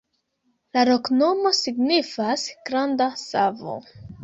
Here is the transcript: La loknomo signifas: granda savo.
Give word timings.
La 0.77 0.85
loknomo 0.89 1.51
signifas: 1.59 2.49
granda 2.71 3.13
savo. 3.27 3.79